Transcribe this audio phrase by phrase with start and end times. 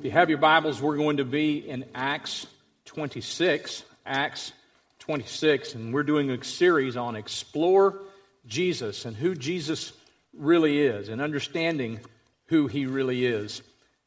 [0.00, 2.46] If you have your Bibles, we're going to be in Acts
[2.86, 3.84] 26.
[4.06, 4.54] Acts
[5.00, 8.00] 26, and we're doing a series on Explore
[8.46, 9.92] Jesus and who Jesus
[10.32, 12.00] really is and understanding
[12.46, 13.60] who he really is.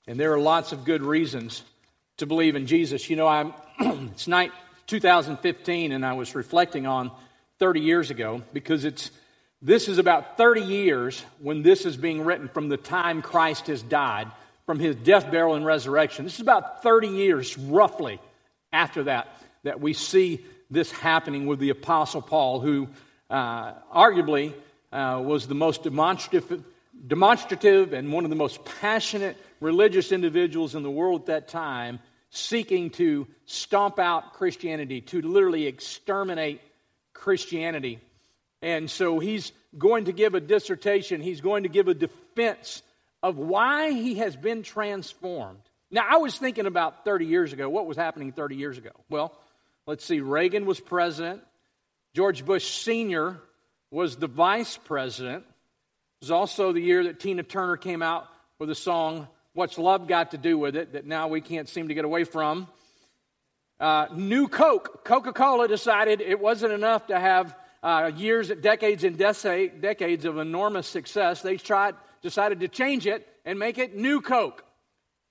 [0.08, 1.61] And there are lots of good reasons
[2.18, 3.07] to believe in Jesus.
[3.07, 4.52] You know, I'm it's night
[4.88, 7.12] 2015 and I was reflecting on
[7.60, 9.12] 30 years ago because it's
[9.62, 13.84] this is about 30 years when this is being written from the time Christ has
[13.84, 14.32] died,
[14.66, 16.26] from his death, burial, and resurrection.
[16.26, 18.20] This is about 30 years, roughly,
[18.72, 19.27] after that,
[19.63, 22.88] that we see this happening with the Apostle Paul, who
[23.30, 24.53] uh, arguably
[24.91, 26.63] uh, was the most demonstrative,
[27.08, 32.00] demonstrative and one of the most passionate religious individuals in the world at that time,
[32.30, 36.61] seeking to stomp out Christianity, to literally exterminate
[37.14, 38.00] Christianity.
[38.61, 42.81] And so he's going to give a dissertation, he's going to give a defense
[43.23, 45.62] of why he has been transformed.
[45.90, 48.92] Now, I was thinking about 30 years ago, what was happening 30 years ago?
[49.09, 49.34] Well,
[49.88, 51.42] let's see, Reagan was president,
[52.14, 53.39] George Bush Sr.
[53.89, 55.44] was the vice president.
[55.45, 58.28] It was also the year that Tina Turner came out
[58.59, 61.88] with a song, What's Love Got to Do with It, that now we can't seem
[61.88, 62.67] to get away from.
[63.80, 65.03] Uh, new Coke.
[65.03, 70.88] Coca Cola decided it wasn't enough to have uh, years, decades, and decades of enormous
[70.88, 74.63] success, they tried, decided to change it and make it New Coke.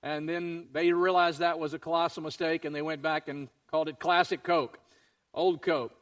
[0.01, 3.89] And then they realized that was a colossal mistake, and they went back and called
[3.89, 4.77] it Classic Coke,
[5.33, 5.93] Old Coke.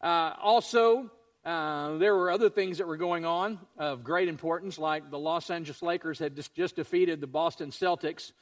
[0.00, 1.10] Uh, also,
[1.44, 5.50] uh, there were other things that were going on of great importance, like the Los
[5.50, 8.32] Angeles Lakers had just, just defeated the Boston Celtics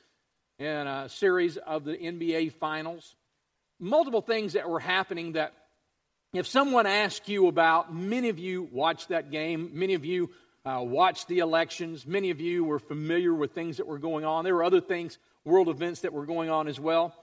[0.58, 3.16] in a series of the NBA Finals.
[3.80, 5.52] Multiple things that were happening that
[6.32, 10.30] if someone asked you about, many of you watched that game, many of you
[10.64, 14.44] uh, watched the elections, many of you were familiar with things that were going on.
[14.44, 17.14] There were other things, world events that were going on as well.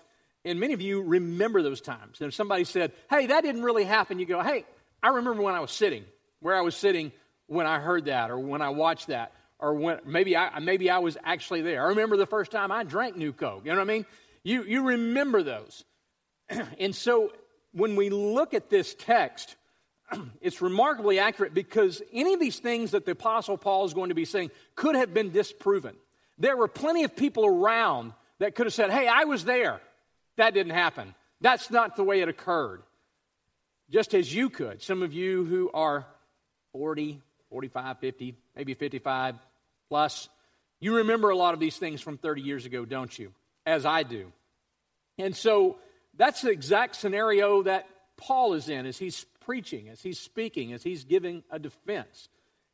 [0.45, 2.19] And many of you remember those times.
[2.19, 4.65] And if somebody said, hey, that didn't really happen, you go, hey,
[5.01, 6.03] I remember when I was sitting,
[6.39, 7.11] where I was sitting
[7.47, 10.99] when I heard that or when I watched that or when maybe I, maybe I
[10.99, 11.83] was actually there.
[11.85, 13.63] I remember the first time I drank New Coke.
[13.65, 14.05] You know what I mean?
[14.43, 15.83] You, you remember those.
[16.79, 17.31] and so
[17.71, 19.55] when we look at this text,
[20.41, 24.15] it's remarkably accurate because any of these things that the Apostle Paul is going to
[24.15, 25.95] be saying could have been disproven.
[26.37, 29.81] There were plenty of people around that could have said, Hey, I was there.
[30.37, 31.13] That didn't happen.
[31.41, 32.81] That's not the way it occurred.
[33.89, 34.81] Just as you could.
[34.81, 36.05] Some of you who are
[36.73, 39.35] 40, 45, 50, maybe 55
[39.89, 40.29] plus,
[40.79, 43.33] you remember a lot of these things from 30 years ago, don't you?
[43.65, 44.31] As I do.
[45.17, 45.77] And so
[46.17, 50.81] that's the exact scenario that Paul is in as he's preaching, as he's speaking, as
[50.81, 52.29] he's giving a defense.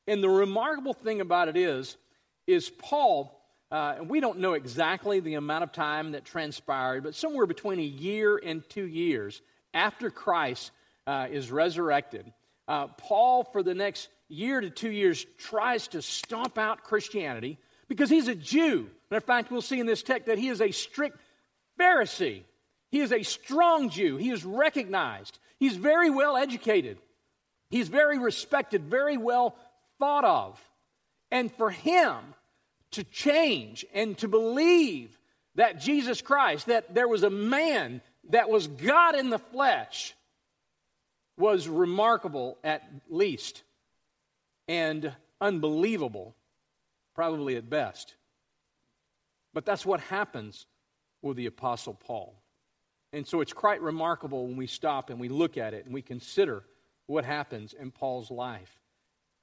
[0.06, 1.98] And the remarkable thing about it is,
[2.46, 3.36] is Paul,
[3.72, 7.80] uh, and we don't know exactly the amount of time that transpired, but somewhere between
[7.80, 9.42] a year and two years
[9.74, 10.70] after Christ
[11.08, 12.32] uh, is resurrected,
[12.68, 18.12] uh, Paul, for the next year to two years, tries to stomp out Christianity because
[18.12, 18.88] he's a Jew.
[19.10, 21.18] Matter of fact, we'll see in this text that he is a strict
[21.80, 22.44] Pharisee.
[22.92, 24.18] He is a strong Jew.
[24.18, 25.40] He is recognized.
[25.60, 26.98] He's very well educated.
[27.70, 29.56] He's very respected, very well
[30.00, 30.60] thought of.
[31.32, 32.16] And for him
[32.92, 35.18] to change and to believe
[35.56, 40.14] that Jesus Christ, that there was a man that was God in the flesh,
[41.38, 43.64] was remarkable at least
[44.68, 46.36] and unbelievable,
[47.16, 48.16] probably at best.
[49.54, 50.66] But that's what happens
[51.22, 52.36] with the Apostle Paul.
[53.14, 56.02] And so it's quite remarkable when we stop and we look at it and we
[56.02, 56.64] consider
[57.06, 58.82] what happens in Paul's life.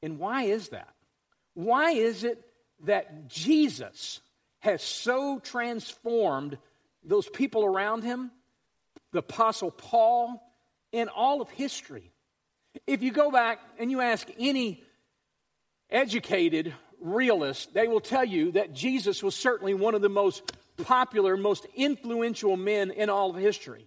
[0.02, 0.94] And why is that?
[1.54, 2.44] Why is it
[2.84, 4.20] that Jesus
[4.60, 6.58] has so transformed
[7.02, 8.30] those people around him,
[9.12, 10.42] the Apostle Paul,
[10.92, 12.12] in all of history?
[12.86, 14.82] If you go back and you ask any
[15.88, 21.36] educated realist, they will tell you that Jesus was certainly one of the most popular,
[21.36, 23.86] most influential men in all of history.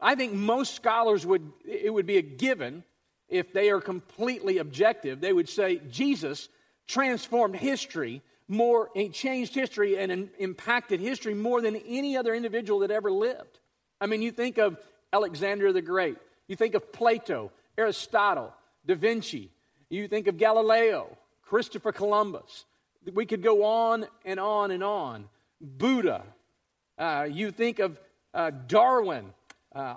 [0.00, 2.84] I think most scholars would, it would be a given
[3.28, 5.20] if they are completely objective.
[5.20, 6.48] They would say Jesus
[6.86, 12.90] transformed history more, he changed history and impacted history more than any other individual that
[12.90, 13.60] ever lived.
[14.00, 14.76] I mean, you think of
[15.12, 16.18] Alexander the Great,
[16.48, 18.52] you think of Plato, Aristotle,
[18.84, 19.50] Da Vinci,
[19.88, 22.66] you think of Galileo, Christopher Columbus.
[23.12, 25.28] We could go on and on and on.
[25.62, 26.24] Buddha.
[26.98, 27.98] Uh, you think of
[28.34, 29.32] uh, Darwin.
[29.74, 29.94] Uh,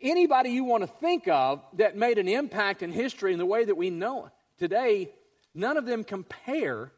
[0.00, 3.64] anybody you want to think of that made an impact in history in the way
[3.64, 5.10] that we know it today,
[5.54, 6.92] none of them compare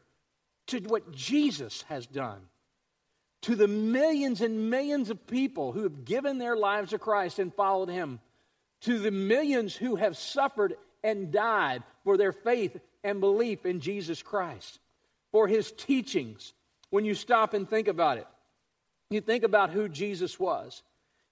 [0.67, 2.41] to what Jesus has done.
[3.45, 7.53] to the millions and millions of people who have given their lives to Christ and
[7.53, 8.19] followed him,
[8.81, 10.73] to the millions who have suffered
[11.03, 14.79] and died for their faith and belief in Jesus Christ,
[15.31, 16.53] for his teachings.
[16.95, 18.27] When you stop and think about it,
[19.09, 20.81] you think about who Jesus was.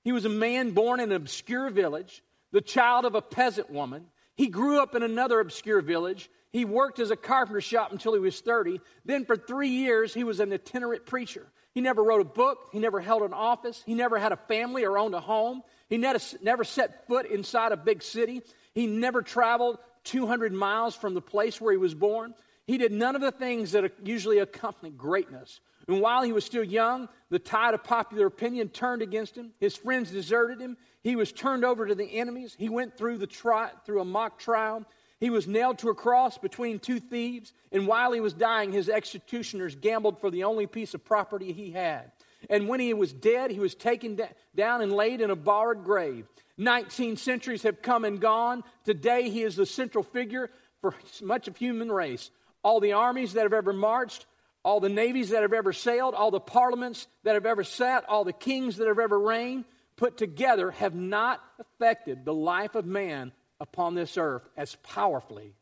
[0.04, 2.22] He was a man born in an obscure village,
[2.52, 4.08] the child of a peasant woman.
[4.36, 6.30] He grew up in another obscure village.
[6.52, 8.82] He worked as a carpenter shop until he was 30.
[9.06, 11.48] Then, for three years, he was an itinerant preacher.
[11.74, 12.58] He never wrote a book.
[12.74, 13.82] He never held an office.
[13.86, 15.62] He never had a family or owned a home.
[15.88, 18.42] He never, set foot inside a big city.
[18.76, 22.34] He never traveled 200 miles from the place where he was born.
[22.66, 25.60] He did none of the things that usually accompany greatness.
[25.88, 29.52] And while he was still young, the tide of popular opinion turned against him.
[29.60, 30.78] His friends deserted him.
[31.04, 32.56] He was turned over to the enemies.
[32.58, 34.86] He went through, the tri- through a mock trial.
[35.20, 38.90] He was nailed to a cross between two thieves, and while he was dying, his
[38.90, 42.12] executioners gambled for the only piece of property he had.
[42.50, 44.20] And when he was dead, he was taken
[44.56, 46.28] down and laid in a borrowed grave.
[46.58, 48.64] Nineteen centuries have come and gone.
[48.84, 50.50] Today, he is the central figure
[50.82, 52.30] for much of human race.
[52.64, 54.26] All the armies that have ever marched,
[54.64, 58.24] all the navies that have ever sailed, all the parliaments that have ever sat, all
[58.24, 59.66] the kings that have ever reigned,
[59.98, 65.54] put together, have not affected the life of man upon this earth as powerfully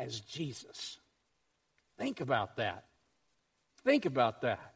[0.00, 0.98] as Jesus.
[1.98, 2.84] Think about that.
[3.84, 4.74] Think about that.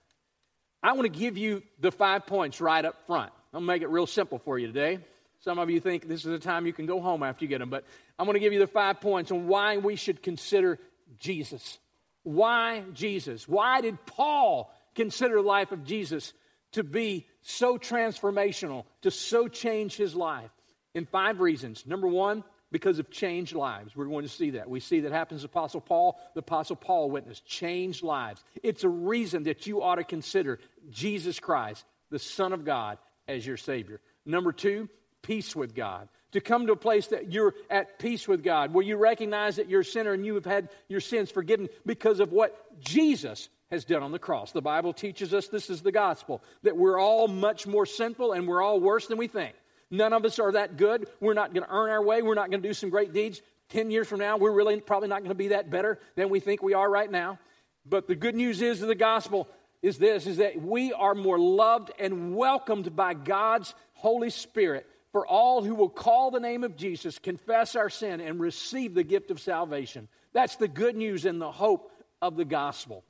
[0.82, 3.32] I want to give you the five points right up front.
[3.52, 5.00] To make it real simple for you today.
[5.40, 7.58] Some of you think this is the time you can go home after you get
[7.58, 7.84] them, but
[8.18, 10.78] I'm going to give you the five points on why we should consider
[11.18, 11.78] Jesus.
[12.22, 13.48] Why Jesus?
[13.48, 16.32] Why did Paul consider the life of Jesus
[16.72, 20.50] to be so transformational, to so change his life?
[20.94, 21.86] in five reasons.
[21.86, 23.96] Number one, because of changed lives.
[23.96, 24.68] We're going to see that.
[24.68, 26.20] We see that happens to Apostle Paul.
[26.34, 28.42] The Apostle Paul witnessed changed lives.
[28.62, 33.46] It's a reason that you ought to consider Jesus Christ, the Son of God, as
[33.46, 34.00] your Savior.
[34.24, 34.88] Number two,
[35.22, 36.08] peace with God.
[36.32, 39.68] To come to a place that you're at peace with God, where you recognize that
[39.68, 43.84] you're a sinner and you have had your sins forgiven because of what Jesus has
[43.84, 44.52] done on the cross.
[44.52, 48.46] The Bible teaches us this is the gospel that we're all much more sinful and
[48.46, 49.54] we're all worse than we think.
[49.90, 51.08] None of us are that good.
[51.20, 52.22] We're not going to earn our way.
[52.22, 53.42] We're not going to do some great deeds.
[53.70, 56.40] 10 years from now, we're really probably not going to be that better than we
[56.40, 57.38] think we are right now.
[57.86, 59.48] But the good news is of the gospel
[59.82, 65.26] is this is that we are more loved and welcomed by God's Holy Spirit for
[65.26, 69.30] all who will call the name of Jesus, confess our sin, and receive the gift
[69.30, 70.08] of salvation.
[70.32, 71.90] That's the good news and the hope
[72.22, 73.04] of the gospel.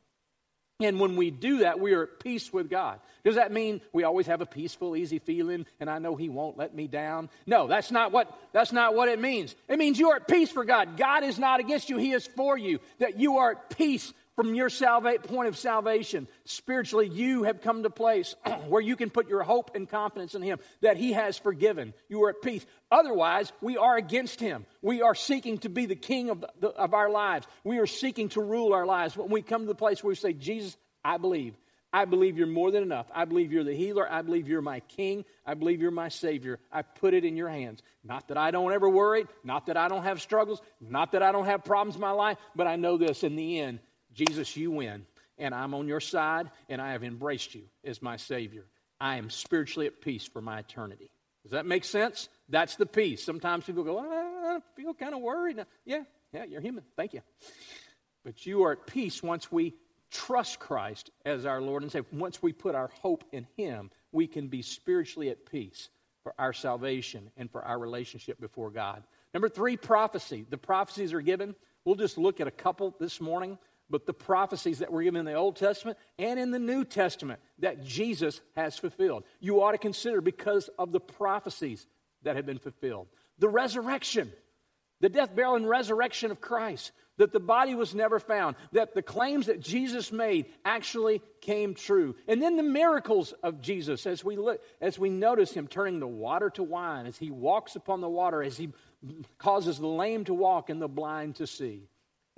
[0.80, 3.00] And when we do that, we are at peace with God.
[3.22, 6.56] Does that mean we always have a peaceful, easy feeling and I know He won't
[6.56, 7.28] let me down?
[7.46, 9.54] No, that's not what, that's not what it means.
[9.68, 10.96] It means you are at peace for God.
[10.96, 12.80] God is not against you, He is for you.
[12.98, 16.26] That you are at peace from your salva- point of salvation.
[16.46, 18.34] Spiritually, you have come to place
[18.68, 21.92] where you can put your hope and confidence in Him, that He has forgiven.
[22.08, 22.64] You are at peace.
[22.90, 24.64] Otherwise, we are against Him.
[24.80, 27.46] We are seeking to be the King of, the, of our lives.
[27.64, 29.14] We are seeking to rule our lives.
[29.14, 31.54] When we come to the place where we say, Jesus, I believe.
[31.92, 33.06] I believe you're more than enough.
[33.12, 34.10] I believe you're the healer.
[34.10, 35.24] I believe you're my king.
[35.44, 36.60] I believe you're my savior.
[36.70, 37.82] I put it in your hands.
[38.04, 41.32] Not that I don't ever worry, not that I don't have struggles, not that I
[41.32, 43.80] don't have problems in my life, but I know this in the end,
[44.14, 45.06] Jesus, you win.
[45.38, 48.66] And I'm on your side, and I have embraced you as my savior.
[49.00, 51.10] I am spiritually at peace for my eternity.
[51.42, 52.28] Does that make sense?
[52.48, 53.24] That's the peace.
[53.24, 55.64] Sometimes people go, ah, I feel kind of worried.
[55.86, 56.84] Yeah, yeah, you're human.
[56.96, 57.22] Thank you.
[58.24, 59.74] But you are at peace once we
[60.10, 64.26] trust Christ as our Lord and Savior, once we put our hope in Him, we
[64.26, 65.88] can be spiritually at peace
[66.22, 69.02] for our salvation and for our relationship before God.
[69.32, 70.44] Number three, prophecy.
[70.50, 71.54] The prophecies are given.
[71.84, 73.56] We'll just look at a couple this morning,
[73.90, 77.40] but the prophecies that were given in the Old Testament and in the New Testament
[77.58, 79.24] that Jesus has fulfilled.
[79.40, 81.86] You ought to consider because of the prophecies
[82.22, 83.08] that have been fulfilled.
[83.38, 84.32] The resurrection,
[85.00, 89.02] the death, burial, and resurrection of Christ that the body was never found, that the
[89.02, 92.16] claims that Jesus made actually came true.
[92.26, 96.06] And then the miracles of Jesus as we look, as we notice him turning the
[96.06, 98.70] water to wine, as he walks upon the water, as he
[99.36, 101.82] causes the lame to walk and the blind to see.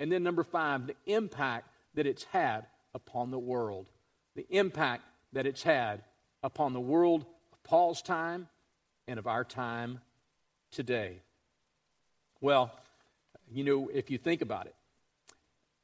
[0.02, 3.87] And then number five, the impact that it's had upon the world.
[4.35, 6.02] The impact that it's had
[6.42, 8.49] upon the world of Paul's time
[9.06, 10.00] and of our time
[10.73, 11.21] today.
[12.40, 12.73] Well,
[13.49, 14.75] you know, if you think about it,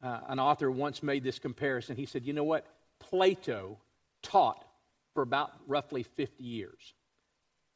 [0.02, 1.94] uh, an author once made this comparison.
[1.94, 2.66] He said, You know what?
[2.98, 3.78] Plato
[4.22, 4.66] taught
[5.14, 6.92] for about roughly 50 years,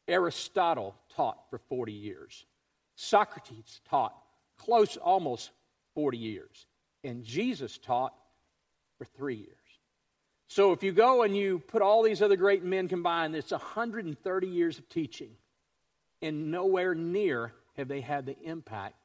[0.08, 2.46] Aristotle taught for 40 years,
[2.96, 4.16] Socrates taught
[4.58, 5.52] close almost
[5.94, 6.66] 40 years,
[7.04, 8.14] and Jesus taught
[8.98, 9.56] for three years.
[10.48, 14.46] So if you go and you put all these other great men combined, it's 130
[14.46, 15.30] years of teaching.
[16.20, 18.96] And nowhere near have they had the impact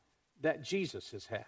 [0.41, 1.45] that Jesus has had.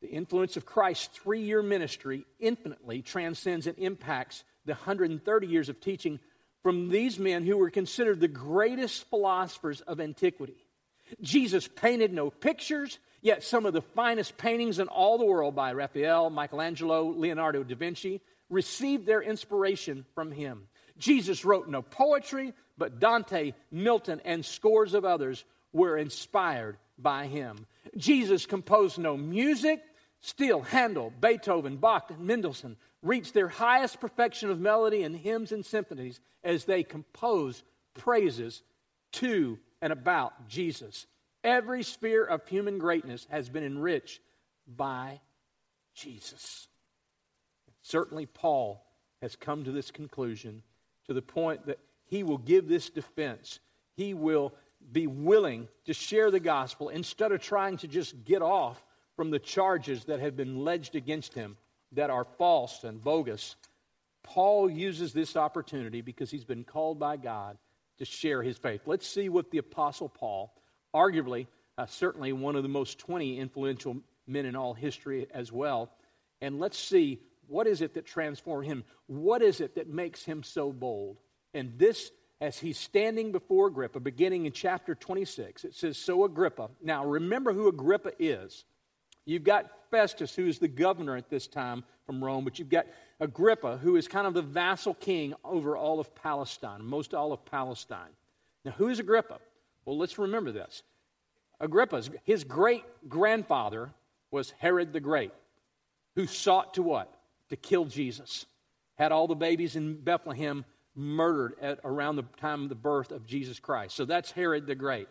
[0.00, 5.80] The influence of Christ's three year ministry infinitely transcends and impacts the 130 years of
[5.80, 6.20] teaching
[6.62, 10.66] from these men who were considered the greatest philosophers of antiquity.
[11.22, 15.72] Jesus painted no pictures, yet some of the finest paintings in all the world by
[15.72, 18.20] Raphael, Michelangelo, Leonardo da Vinci
[18.50, 20.68] received their inspiration from him.
[20.98, 27.66] Jesus wrote no poetry, but Dante, Milton, and scores of others were inspired by him.
[27.96, 29.82] Jesus composed no music.
[30.20, 35.64] Still, Handel, Beethoven, Bach, and Mendelssohn reached their highest perfection of melody in hymns and
[35.64, 37.62] symphonies as they composed
[37.94, 38.62] praises
[39.12, 41.06] to and about Jesus.
[41.44, 44.20] Every sphere of human greatness has been enriched
[44.66, 45.20] by
[45.94, 46.68] Jesus.
[47.82, 48.84] Certainly, Paul
[49.22, 50.62] has come to this conclusion
[51.06, 53.60] to the point that he will give this defense.
[53.96, 54.52] He will
[54.92, 58.82] be willing to share the gospel instead of trying to just get off
[59.16, 61.56] from the charges that have been ledged against him
[61.92, 63.56] that are false and bogus.
[64.22, 67.58] Paul uses this opportunity because he's been called by God
[67.98, 68.82] to share his faith.
[68.86, 70.52] Let's see what the Apostle Paul,
[70.94, 75.90] arguably, uh, certainly one of the most 20 influential men in all history as well,
[76.40, 78.84] and let's see what is it that transformed him?
[79.06, 81.18] What is it that makes him so bold?
[81.54, 86.68] And this, as he's standing before Agrippa, beginning in chapter 26, it says, So Agrippa.
[86.82, 88.64] Now, remember who Agrippa is.
[89.24, 92.86] You've got Festus, who is the governor at this time from Rome, but you've got
[93.18, 97.44] Agrippa, who is kind of the vassal king over all of Palestine, most all of
[97.46, 98.10] Palestine.
[98.64, 99.38] Now, who is Agrippa?
[99.88, 100.82] Well, let's remember this.
[101.60, 103.90] Agrippa's, his great grandfather
[104.30, 105.32] was Herod the Great,
[106.14, 107.10] who sought to what?
[107.48, 108.44] to kill Jesus.
[108.98, 113.24] Had all the babies in Bethlehem murdered at around the time of the birth of
[113.24, 113.96] Jesus Christ.
[113.96, 115.08] So that's Herod the Great.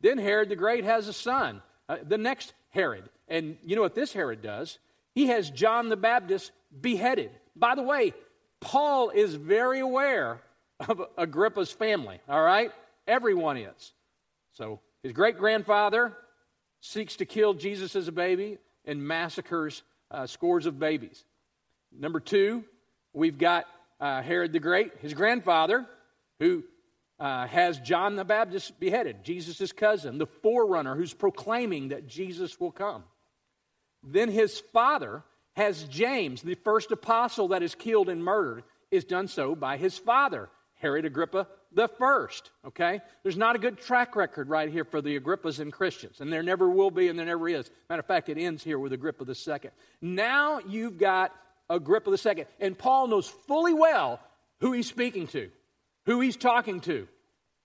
[0.00, 3.10] Then Herod the Great has a son, uh, the next Herod.
[3.28, 4.78] And you know what this Herod does?
[5.14, 7.30] He has John the Baptist beheaded.
[7.54, 8.14] By the way,
[8.60, 10.40] Paul is very aware
[10.80, 12.72] of Agrippa's family, all right?
[13.06, 13.92] Everyone is.
[14.54, 16.16] So his great grandfather
[16.80, 21.24] seeks to kill Jesus as a baby and massacres uh, scores of babies.
[21.92, 22.64] Number two,
[23.12, 23.66] we've got
[24.00, 25.86] uh, Herod the Great, his grandfather,
[26.38, 26.64] who
[27.18, 32.72] uh, has John the Baptist beheaded, Jesus' cousin, the forerunner who's proclaiming that Jesus will
[32.72, 33.04] come.
[34.02, 35.22] Then his father
[35.56, 39.96] has James, the first apostle that is killed and murdered, is done so by his
[39.96, 42.50] father, Herod Agrippa the first.
[42.66, 43.00] Okay?
[43.22, 46.42] There's not a good track record right here for the Agrippas and Christians, and there
[46.42, 47.70] never will be, and there never is.
[47.88, 49.72] Matter of fact, it ends here with Agrippa the second.
[50.00, 51.32] Now you've got
[51.68, 54.20] Agrippa the second, And Paul knows fully well
[54.60, 55.50] who he's speaking to,
[56.06, 57.08] who he's talking to.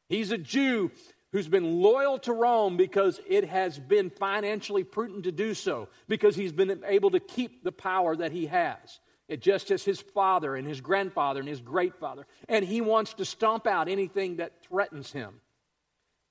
[0.08, 0.92] He's a Jew
[1.32, 6.36] who's been loyal to Rome because it has been financially prudent to do so, because
[6.36, 9.00] he's been able to keep the power that he has.
[9.38, 12.26] Just as his father and his grandfather and his great father.
[12.48, 15.42] And he wants to stomp out anything that threatens him.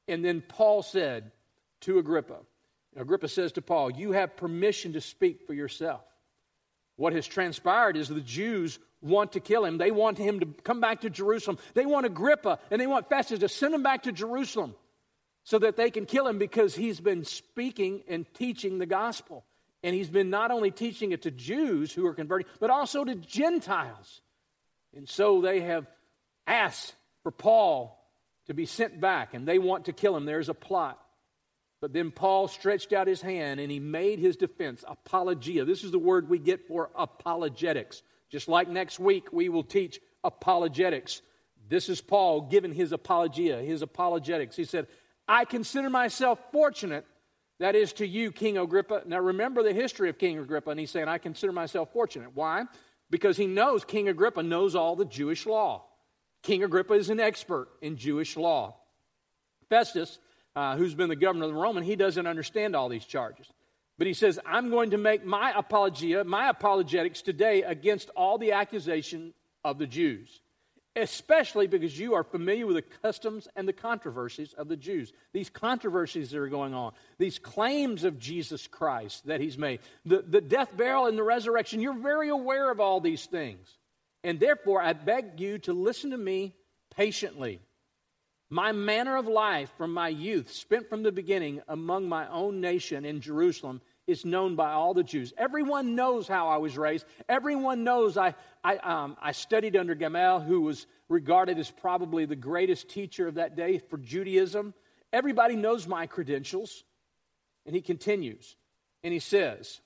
[0.08, 1.30] And then Paul said
[1.82, 2.38] to Agrippa,
[2.96, 6.02] Agrippa says to Paul, You have permission to speak for yourself.
[6.96, 9.78] What has transpired is the Jews want to kill him.
[9.78, 11.58] They want him to come back to Jerusalem.
[11.74, 14.74] They want Agrippa and they want Festus to send him back to Jerusalem
[15.44, 19.44] so that they can kill him because he's been speaking and teaching the gospel.
[19.82, 23.14] And he's been not only teaching it to Jews who are converting, but also to
[23.14, 24.20] Gentiles.
[24.96, 25.86] And so they have
[26.46, 27.94] asked for Paul
[28.46, 30.24] to be sent back, and they want to kill him.
[30.24, 30.98] There's a plot.
[31.80, 35.64] But then Paul stretched out his hand and he made his defense, apologia.
[35.64, 38.02] This is the word we get for apologetics.
[38.30, 41.22] Just like next week, we will teach apologetics.
[41.68, 44.56] This is Paul giving his apologia, his apologetics.
[44.56, 44.88] He said,
[45.28, 47.06] I consider myself fortunate,
[47.58, 49.02] that is to you, King Agrippa.
[49.06, 52.30] Now remember the history of King Agrippa, and he's saying, I consider myself fortunate.
[52.34, 52.64] Why?
[53.10, 55.84] Because he knows King Agrippa knows all the Jewish law.
[56.42, 58.76] King Agrippa is an expert in Jewish law.
[59.68, 60.18] Festus
[60.58, 63.46] uh, who's been the governor of the Roman, he doesn't understand all these charges.
[63.96, 68.52] But he says, I'm going to make my apologia, my apologetics today against all the
[68.52, 70.40] accusation of the Jews,
[70.98, 75.12] especially because you are familiar with the customs and the controversies of the Jews.
[75.32, 80.22] These controversies that are going on, these claims of Jesus Christ that he's made, the,
[80.22, 83.78] the death, burial, and the resurrection, you're very aware of all these things.
[84.24, 86.54] And therefore, I beg you to listen to me
[86.94, 87.60] patiently.
[88.50, 93.04] My manner of life from my youth, spent from the beginning among my own nation
[93.04, 95.32] in Jerusalem, is known by all the Jews.
[95.38, 97.06] Everyone knows how I was raised.
[97.28, 98.34] Everyone knows I,
[98.64, 103.34] I, um, I studied under Gamaliel, who was regarded as probably the greatest teacher of
[103.34, 104.74] that day for Judaism.
[105.12, 106.82] Everybody knows my credentials.
[107.66, 108.56] And he continues,
[109.04, 109.82] and he says,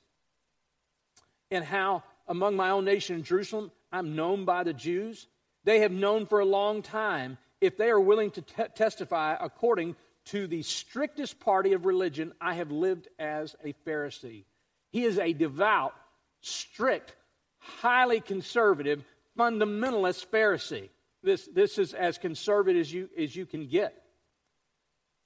[1.51, 5.27] and how among my own nation in Jerusalem, I'm known by the Jews.
[5.65, 9.97] They have known for a long time if they are willing to te- testify according
[10.27, 14.45] to the strictest party of religion, I have lived as a Pharisee.
[14.91, 15.95] He is a devout,
[16.41, 17.15] strict,
[17.59, 19.05] highly conservative,
[19.39, 20.91] fundamentalist Pharisee.
[21.23, 24.03] This, this is as conservative as you, as you can get.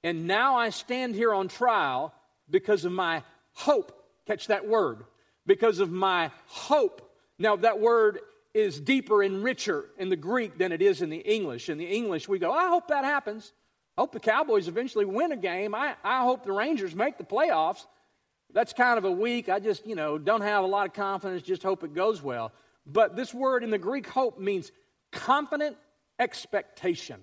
[0.03, 2.13] And now I stand here on trial
[2.49, 3.23] because of my
[3.53, 3.91] hope.
[4.25, 5.03] Catch that word.
[5.45, 7.01] Because of my hope.
[7.39, 8.19] Now, that word
[8.53, 11.69] is deeper and richer in the Greek than it is in the English.
[11.69, 13.53] In the English, we go, I hope that happens.
[13.97, 15.73] I hope the Cowboys eventually win a game.
[15.73, 17.85] I, I hope the Rangers make the playoffs.
[18.53, 19.49] That's kind of a weak.
[19.49, 22.51] I just, you know, don't have a lot of confidence, just hope it goes well.
[22.85, 24.71] But this word in the Greek, hope, means
[25.11, 25.77] confident
[26.19, 27.21] expectation.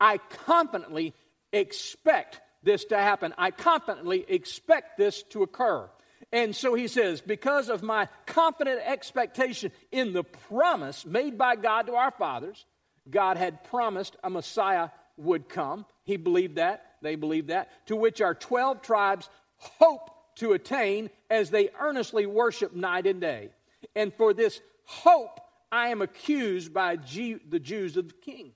[0.00, 1.12] I confidently
[1.52, 3.34] expect this to happen.
[3.36, 5.90] I confidently expect this to occur.
[6.32, 11.88] And so he says, because of my confident expectation in the promise made by God
[11.88, 12.64] to our fathers,
[13.10, 15.86] God had promised a Messiah would come.
[16.04, 16.96] He believed that.
[17.02, 17.68] They believed that.
[17.86, 23.50] To which our 12 tribes hope to attain as they earnestly worship night and day.
[23.94, 28.52] And for this hope, I am accused by the Jews of the king.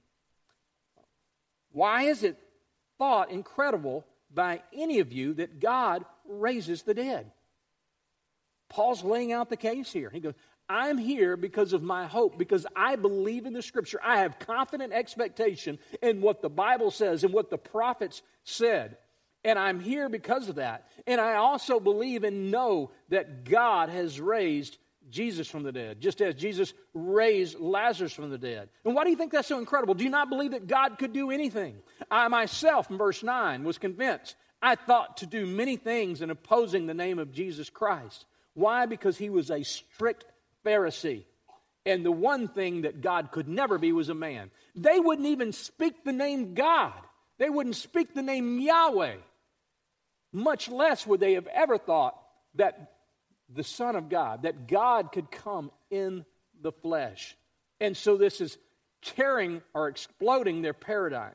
[1.72, 2.38] Why is it
[2.98, 7.30] thought incredible by any of you that God raises the dead?
[8.68, 10.10] Paul's laying out the case here.
[10.10, 10.34] He goes,
[10.68, 14.00] I'm here because of my hope, because I believe in the scripture.
[14.02, 18.96] I have confident expectation in what the Bible says and what the prophets said.
[19.44, 20.88] And I'm here because of that.
[21.06, 24.78] And I also believe and know that God has raised
[25.10, 28.70] Jesus from the dead, just as Jesus raised Lazarus from the dead.
[28.86, 29.94] And why do you think that's so incredible?
[29.94, 31.76] Do you not believe that God could do anything?
[32.10, 34.34] I myself, in verse 9, was convinced.
[34.62, 38.24] I thought to do many things in opposing the name of Jesus Christ.
[38.54, 38.86] Why?
[38.86, 40.24] Because he was a strict
[40.64, 41.24] Pharisee.
[41.86, 44.50] And the one thing that God could never be was a man.
[44.74, 46.92] They wouldn't even speak the name God,
[47.38, 49.16] they wouldn't speak the name Yahweh.
[50.32, 52.18] Much less would they have ever thought
[52.56, 52.94] that
[53.48, 56.24] the Son of God, that God could come in
[56.60, 57.36] the flesh.
[57.80, 58.58] And so this is
[59.02, 61.34] tearing or exploding their paradigm.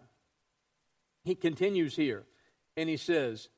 [1.24, 2.24] He continues here
[2.76, 3.50] and he says,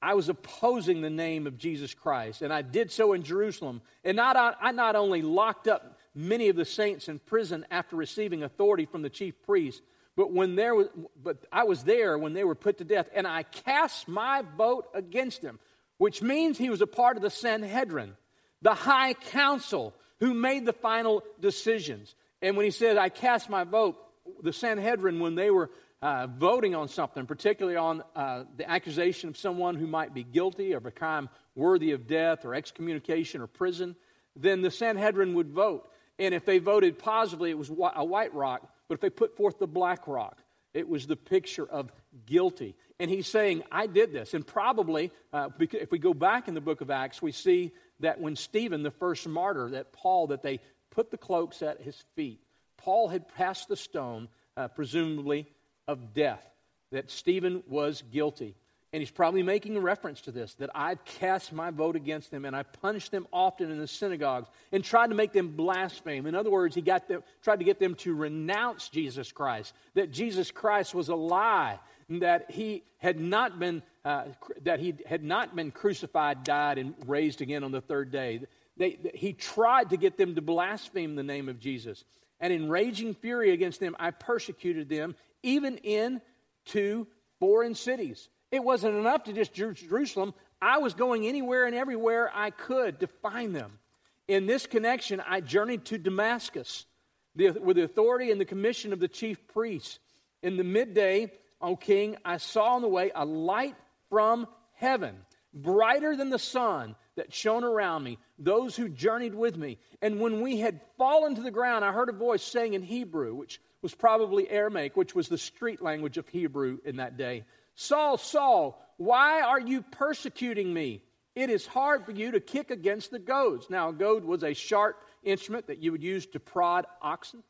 [0.00, 3.82] I was opposing the name of Jesus Christ, and I did so in Jerusalem.
[4.04, 8.42] And not, I not only locked up many of the saints in prison after receiving
[8.42, 9.82] authority from the chief priests,
[10.16, 10.88] but when there was,
[11.22, 14.86] but I was there when they were put to death, and I cast my vote
[14.94, 15.58] against him,
[15.96, 18.16] which means he was a part of the Sanhedrin,
[18.62, 22.14] the high council who made the final decisions.
[22.42, 23.96] And when he said, I cast my vote,
[24.42, 29.36] the Sanhedrin, when they were uh, voting on something, particularly on uh, the accusation of
[29.36, 33.96] someone who might be guilty of a crime worthy of death or excommunication or prison,
[34.36, 35.90] then the Sanhedrin would vote.
[36.18, 38.68] And if they voted positively, it was a white rock.
[38.88, 40.38] But if they put forth the black rock,
[40.72, 41.90] it was the picture of
[42.26, 42.76] guilty.
[43.00, 44.34] And he's saying, I did this.
[44.34, 48.20] And probably, uh, if we go back in the book of Acts, we see that
[48.20, 52.40] when Stephen, the first martyr, that Paul, that they put the cloaks at his feet,
[52.76, 55.46] Paul had passed the stone, uh, presumably
[55.88, 56.48] of death,
[56.92, 58.54] that Stephen was guilty.
[58.92, 62.46] And he's probably making a reference to this that I've cast my vote against them
[62.46, 66.26] and I punished them often in the synagogues and tried to make them blaspheme.
[66.26, 70.10] In other words, he got them, tried to get them to renounce Jesus Christ, that
[70.10, 74.24] Jesus Christ was a lie, that he had not been, uh,
[74.62, 78.40] that he had not been crucified, died, and raised again on the third day.
[78.78, 82.04] They, he tried to get them to blaspheme the name of Jesus.
[82.40, 86.20] And in raging fury against them, I persecuted them even in
[86.66, 87.06] to
[87.40, 88.28] foreign cities.
[88.50, 90.34] It wasn't enough to just Jerusalem.
[90.60, 93.78] I was going anywhere and everywhere I could to find them.
[94.26, 96.86] In this connection, I journeyed to Damascus
[97.34, 99.98] with the authority and the commission of the chief priests.
[100.42, 103.76] In the midday, O king, I saw on the way a light
[104.10, 105.16] from heaven,
[105.54, 109.78] brighter than the sun that shone around me, those who journeyed with me.
[110.00, 113.34] And when we had fallen to the ground, I heard a voice saying in Hebrew,
[113.34, 117.44] which was probably Aramaic, which was the street language of Hebrew in that day.
[117.74, 121.02] Saul, Saul, why are you persecuting me?
[121.34, 123.70] It is hard for you to kick against the goads.
[123.70, 127.44] Now, a goad was a sharp instrument that you would use to prod oxen,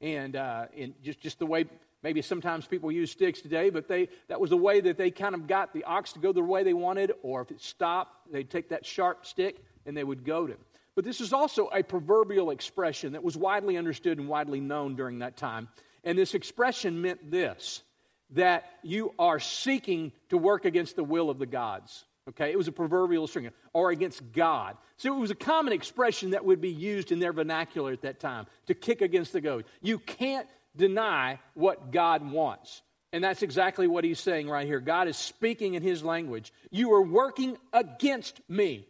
[0.00, 1.66] and, uh, and just, just the way
[2.04, 5.34] Maybe sometimes people use sticks today, but they, that was the way that they kind
[5.34, 8.50] of got the ox to go the way they wanted, or if it stopped, they'd
[8.50, 10.58] take that sharp stick and they would goad him.
[10.94, 15.18] But this is also a proverbial expression that was widely understood and widely known during
[15.20, 15.68] that time.
[16.04, 17.82] And this expression meant this
[18.30, 22.04] that you are seeking to work against the will of the gods.
[22.30, 24.78] Okay, it was a proverbial string, or against God.
[24.96, 28.18] So it was a common expression that would be used in their vernacular at that
[28.18, 29.66] time to kick against the goad.
[29.82, 32.80] You can't deny what God wants.
[33.12, 34.80] And that's exactly what he's saying right here.
[34.80, 36.52] God is speaking in his language.
[36.70, 38.88] You are working against me.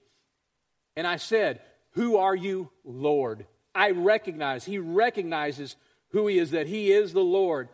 [0.96, 1.60] And I said,
[1.94, 3.46] Who are you, Lord?
[3.74, 5.76] I recognize, he recognizes
[6.10, 7.68] who he is, that he is the Lord.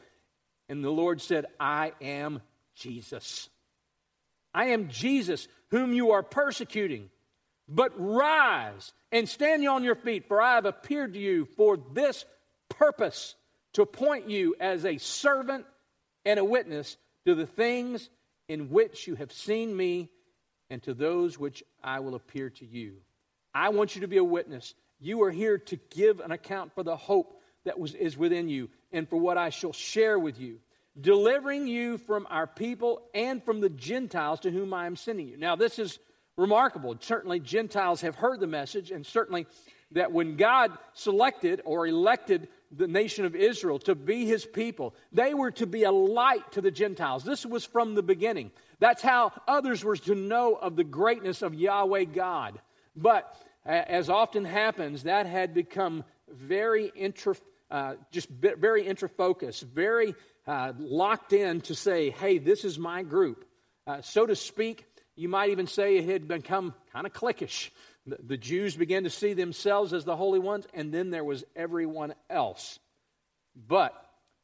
[0.68, 2.40] And the Lord said, I am
[2.74, 3.48] Jesus.
[4.54, 7.10] I am Jesus, whom you are persecuting.
[7.68, 12.24] But rise and stand on your feet, for I have appeared to you for this
[12.68, 13.34] purpose
[13.74, 15.66] to appoint you as a servant
[16.24, 18.10] and a witness to the things
[18.48, 20.08] in which you have seen me
[20.68, 22.96] and to those which I will appear to you.
[23.54, 24.74] I want you to be a witness.
[25.00, 28.68] You are here to give an account for the hope that was, is within you
[28.92, 30.60] and for what I shall share with you
[31.00, 35.36] delivering you from our people and from the Gentiles to whom I am sending you.
[35.36, 35.98] Now, this is
[36.36, 36.96] remarkable.
[37.00, 39.46] Certainly, Gentiles have heard the message, and certainly
[39.92, 45.34] that when God selected or elected the nation of Israel to be his people, they
[45.34, 47.24] were to be a light to the Gentiles.
[47.24, 48.52] This was from the beginning.
[48.78, 52.60] That's how others were to know of the greatness of Yahweh God.
[53.00, 53.34] But
[53.64, 57.34] as often happens, that had become very intra,
[57.70, 60.14] uh, just very intra-focused, very
[60.46, 63.44] uh, locked in to say, hey, this is my group.
[63.86, 64.86] Uh, so to speak,
[65.16, 67.70] you might even say it had become kind of cliquish.
[68.06, 71.44] The, the Jews began to see themselves as the holy ones, and then there was
[71.56, 72.78] everyone else.
[73.56, 73.94] But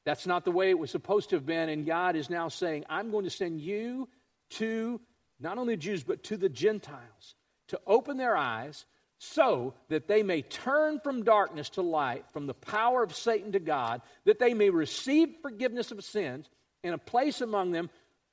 [0.05, 2.85] that's not the way it was supposed to have been, and God is now saying,
[2.89, 4.09] I'm going to send you
[4.51, 5.01] to
[5.41, 7.35] not only Jews, but to the Gentiles
[7.69, 8.85] to open their eyes
[9.19, 13.61] so that they may turn from darkness to light, from the power of Satan to
[13.61, 16.49] God, that they may receive forgiveness of sins
[16.85, 17.89] and a place among them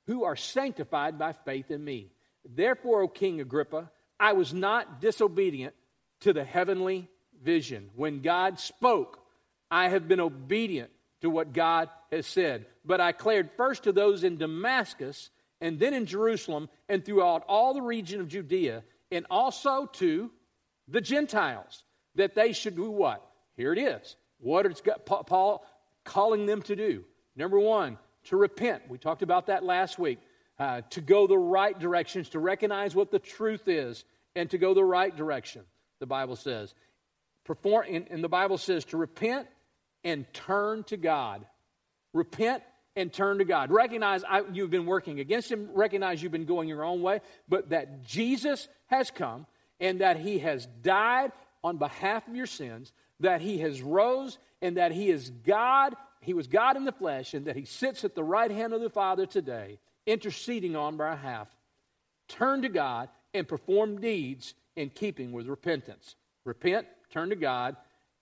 [0.07, 2.11] who are sanctified by faith in me.
[2.43, 5.73] Therefore, O King Agrippa, I was not disobedient
[6.21, 7.09] to the heavenly
[7.41, 7.89] vision.
[7.95, 9.19] When God spoke,
[9.71, 10.91] I have been obedient
[11.21, 12.65] to what God has said.
[12.85, 15.29] But I declared first to those in Damascus,
[15.61, 20.31] and then in Jerusalem, and throughout all the region of Judea, and also to
[20.87, 21.83] the Gentiles,
[22.15, 23.25] that they should do what?
[23.55, 24.15] Here it is.
[24.39, 25.65] What is Paul
[26.03, 27.05] calling them to do?
[27.35, 28.83] Number one, to repent.
[28.89, 30.19] We talked about that last week.
[30.59, 34.75] Uh, to go the right directions, to recognize what the truth is, and to go
[34.75, 35.63] the right direction,
[35.99, 36.75] the Bible says.
[37.43, 39.47] Perform, and, and the Bible says to repent
[40.03, 41.43] and turn to God.
[42.13, 42.61] Repent
[42.95, 43.71] and turn to God.
[43.71, 47.69] Recognize I, you've been working against Him, recognize you've been going your own way, but
[47.69, 49.45] that Jesus has come
[49.79, 51.31] and that he has died
[51.63, 56.33] on behalf of your sins, that he has rose, and that he is God, he
[56.33, 58.89] was God in the flesh, and that he sits at the right hand of the
[58.89, 61.47] Father today, interceding on behalf.
[62.27, 66.15] Turn to God and perform deeds in keeping with repentance.
[66.45, 67.75] Repent, turn to God,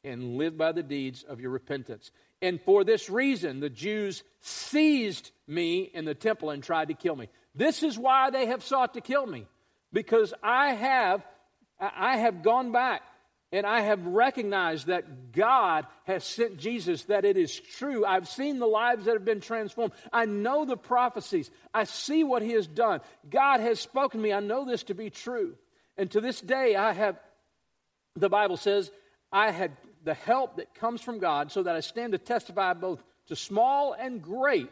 [0.04, 2.12] and live by the deeds of your repentance.
[2.42, 7.16] And for this reason, the Jews seized me in the temple and tried to kill
[7.16, 7.30] me.
[7.54, 9.46] This is why they have sought to kill me,
[9.94, 11.26] because I have
[11.80, 13.02] I have gone back
[13.52, 18.06] and I have recognized that God has sent Jesus, that it is true.
[18.06, 19.94] I've seen the lives that have been transformed.
[20.14, 21.52] I know the prophecies.
[21.74, 23.02] I see what He has done.
[23.30, 24.32] God has spoken to me.
[24.32, 25.56] I know this to be true.
[25.98, 27.20] And to this day, I have,
[28.16, 28.90] the Bible says,
[29.32, 29.72] I had
[30.04, 33.94] the help that comes from God so that I stand to testify both to small
[33.94, 34.70] and great,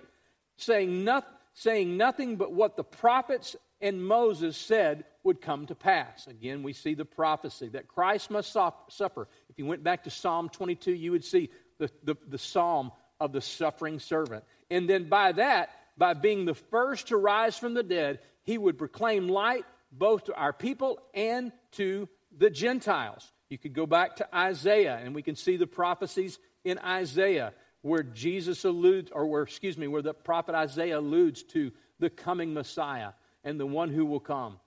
[0.57, 6.27] saying, not, saying nothing but what the prophets and Moses said would come to pass.
[6.27, 9.27] Again, we see the prophecy that Christ must suffer.
[9.49, 13.31] If you went back to Psalm 22, you would see the, the, the psalm of
[13.31, 14.43] the suffering servant.
[14.69, 18.77] And then by that, by being the first to rise from the dead, he would
[18.77, 23.29] proclaim light both to our people and to the Gentiles.
[23.49, 28.03] You could go back to Isaiah, and we can see the prophecies in Isaiah where
[28.03, 33.11] Jesus alludes, or where, excuse me, where the prophet Isaiah alludes to the coming Messiah
[33.43, 34.59] and the one who will come.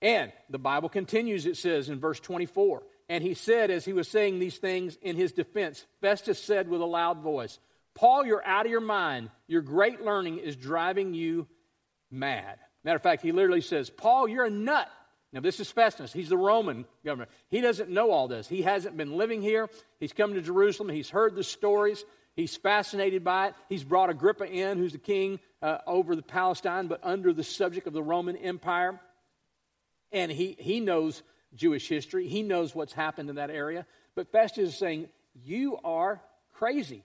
[0.00, 4.06] And the Bible continues, it says in verse 24, and he said, as he was
[4.08, 7.58] saying these things in his defense, Festus said with a loud voice,
[7.94, 9.30] Paul, you're out of your mind.
[9.48, 11.48] Your great learning is driving you
[12.10, 12.58] mad.
[12.84, 14.88] Matter of fact, he literally says, Paul, you're a nut.
[15.32, 16.12] Now, this is Festus.
[16.12, 17.28] He's the Roman governor.
[17.48, 18.46] He doesn't know all this.
[18.48, 19.68] He hasn't been living here.
[20.00, 20.88] He's come to Jerusalem.
[20.88, 22.04] He's heard the stories.
[22.38, 23.54] He's fascinated by it.
[23.68, 27.88] He's brought Agrippa in, who's the king uh, over the Palestine, but under the subject
[27.88, 29.00] of the Roman Empire.
[30.12, 31.24] And he, he knows
[31.56, 32.28] Jewish history.
[32.28, 33.86] He knows what's happened in that area.
[34.14, 36.22] But Festus is saying, You are
[36.52, 37.02] crazy.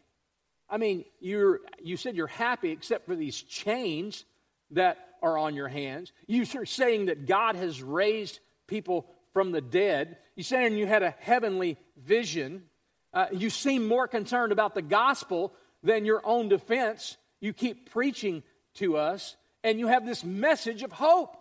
[0.69, 4.25] I mean, you're, you said you're happy except for these chains
[4.69, 6.11] that are on your hands.
[6.27, 10.17] You're saying that God has raised people from the dead.
[10.35, 12.65] You're saying you had a heavenly vision.
[13.13, 17.17] Uh, you seem more concerned about the gospel than your own defense.
[17.39, 18.43] You keep preaching
[18.75, 21.37] to us, and you have this message of hope.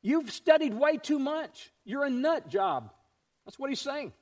[0.00, 1.70] You've studied way too much.
[1.84, 2.90] You're a nut job.
[3.44, 4.12] That's what he's saying.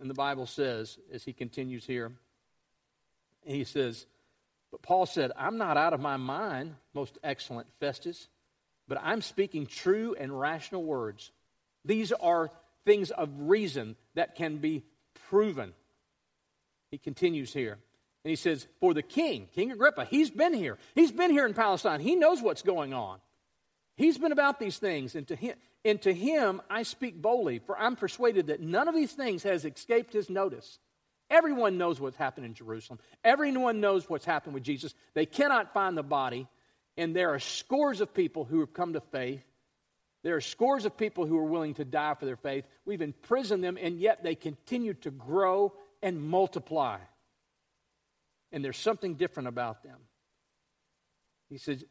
[0.00, 2.12] And the Bible says, as he continues here,
[3.44, 4.06] he says,
[4.70, 8.28] But Paul said, I'm not out of my mind, most excellent Festus,
[8.86, 11.32] but I'm speaking true and rational words.
[11.84, 12.50] These are
[12.84, 14.84] things of reason that can be
[15.28, 15.72] proven.
[16.90, 17.78] He continues here.
[18.24, 20.78] And he says, For the king, King Agrippa, he's been here.
[20.94, 22.00] He's been here in Palestine.
[22.00, 23.18] He knows what's going on.
[23.96, 27.76] He's been about these things, and to him, and to him I speak boldly, for
[27.76, 30.78] I'm persuaded that none of these things has escaped his notice.
[31.30, 33.00] Everyone knows what's happened in Jerusalem.
[33.24, 34.94] Everyone knows what's happened with Jesus.
[35.14, 36.46] They cannot find the body,
[36.96, 39.42] and there are scores of people who have come to faith.
[40.22, 42.64] There are scores of people who are willing to die for their faith.
[42.84, 46.98] We've imprisoned them, and yet they continue to grow and multiply.
[48.50, 49.98] And there's something different about them.
[51.48, 51.84] He says,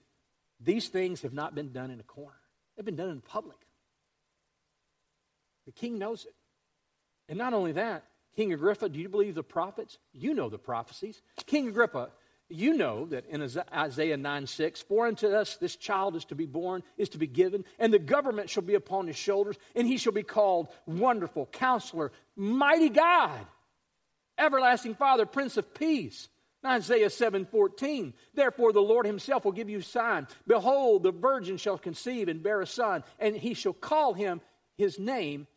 [0.60, 2.40] these things have not been done in a corner,
[2.76, 3.58] they've been done in public.
[5.66, 6.34] The king knows it.
[7.28, 8.06] And not only that,
[8.38, 9.98] King Agrippa, do you believe the prophets?
[10.14, 11.22] You know the prophecies.
[11.46, 12.10] King Agrippa,
[12.50, 13.42] you know that in
[13.74, 17.28] Isaiah 9 6, for unto us this child is to be born, is to be
[17.28, 21.48] given, and the government shall be upon his shoulders, and he shall be called Wonderful,
[21.48, 23.46] Counselor, Mighty God,
[24.38, 26.30] Everlasting Father, Prince of Peace.
[26.66, 28.14] Isaiah 7:14.
[28.34, 30.28] Therefore the Lord himself will give you sign.
[30.46, 34.42] Behold, the virgin shall conceive and bear a son, and he shall call him
[34.78, 35.48] his name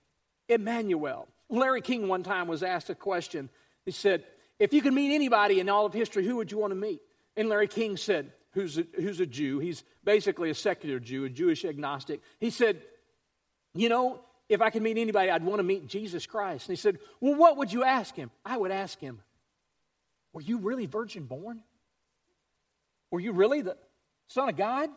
[0.49, 1.29] Emmanuel.
[1.49, 3.49] Larry King one time was asked a question.
[3.85, 4.25] He said,
[4.61, 7.01] If you could meet anybody in all of history, who would you want to meet?
[7.37, 9.59] And Larry King said, Who's a, who's a Jew?
[9.61, 12.21] He's basically a secular Jew, a Jewish agnostic.
[12.39, 12.83] He said,
[13.75, 16.69] You know, if I could meet anybody, I'd want to meet Jesus Christ.
[16.69, 18.31] And he said, Well, what would you ask him?
[18.45, 19.21] I would ask him,
[20.33, 21.63] were you really virgin born?
[23.11, 23.77] Were you really the
[24.29, 24.91] Son of God?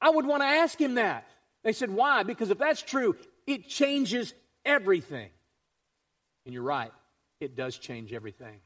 [0.00, 1.26] I would want to ask him that.
[1.62, 2.22] They said, Why?
[2.22, 5.30] Because if that's true, it changes everything.
[6.44, 6.92] And you're right,
[7.40, 8.60] it does change everything.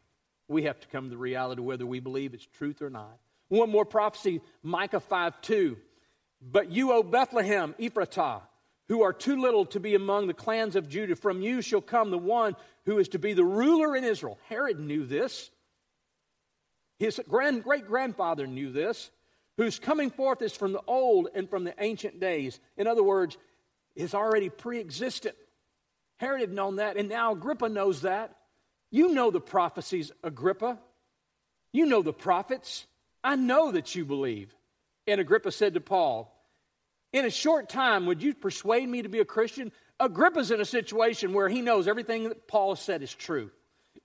[0.53, 3.19] We have to come to the reality whether we believe it's truth or not.
[3.49, 5.77] One more prophecy, Micah 5 2.
[6.41, 8.43] But you, O Bethlehem, Ephratah,
[8.89, 12.11] who are too little to be among the clans of Judah, from you shall come
[12.11, 14.39] the one who is to be the ruler in Israel.
[14.49, 15.51] Herod knew this.
[16.99, 19.11] His grand, great grandfather knew this,
[19.57, 22.61] whose coming forth is from the old and from the ancient days.
[22.77, 23.39] In other words,
[23.95, 25.37] is already pre existent.
[26.17, 28.37] Herod had known that, and now Agrippa knows that.
[28.93, 30.79] You know the prophecies, Agrippa.
[31.73, 32.87] You know the prophets.
[33.25, 34.55] I know that you believe.
[35.07, 36.31] And Agrippa said to Paul,
[37.13, 39.73] In a short time, would you persuade me to be a Christian?
[39.99, 43.51] Agrippa's in a situation where he knows everything that Paul said is true.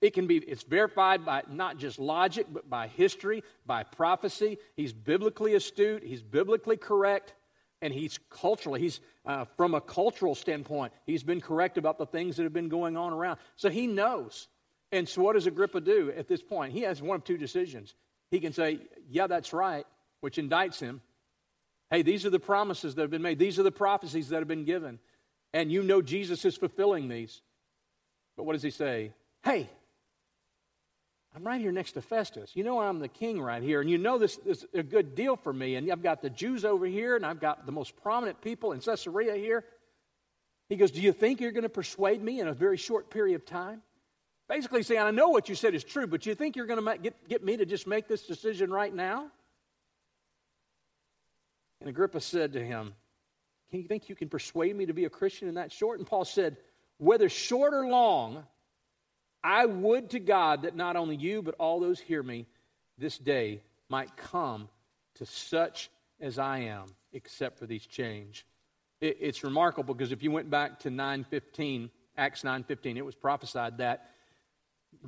[0.00, 4.58] It can be, it's verified by not just logic, but by history, by prophecy.
[4.74, 7.34] He's biblically astute, he's biblically correct,
[7.82, 12.36] and he's culturally, he's uh, from a cultural standpoint, he's been correct about the things
[12.36, 13.38] that have been going on around.
[13.56, 14.48] So he knows.
[14.90, 16.72] And so what does Agrippa do at this point?
[16.72, 17.94] He has one of two decisions.
[18.30, 19.86] He can say, Yeah, that's right,
[20.20, 21.00] which indicts him.
[21.90, 24.48] Hey, these are the promises that have been made, these are the prophecies that have
[24.48, 24.98] been given.
[25.54, 27.40] And you know Jesus is fulfilling these.
[28.36, 29.12] But what does he say?
[29.42, 29.68] Hey,
[31.34, 32.52] I'm right here next to Festus.
[32.54, 35.36] You know I'm the king right here, and you know this, is a good deal
[35.36, 35.76] for me.
[35.76, 38.80] And I've got the Jews over here, and I've got the most prominent people in
[38.80, 39.64] Caesarea here.
[40.68, 43.36] He goes, Do you think you're going to persuade me in a very short period
[43.36, 43.82] of time?
[44.48, 46.98] Basically saying, I know what you said is true, but you think you're going to
[46.98, 49.30] get, get me to just make this decision right now?
[51.80, 52.94] And Agrippa said to him,
[53.70, 55.98] Can you think you can persuade me to be a Christian in that short?
[55.98, 56.56] And Paul said,
[56.96, 58.44] Whether short or long,
[59.44, 62.46] I would to God that not only you, but all those hear me
[62.96, 64.68] this day might come
[65.16, 68.46] to such as I am, except for these change.
[69.00, 73.78] It, it's remarkable because if you went back to 915, Acts 9.15, it was prophesied
[73.78, 74.10] that,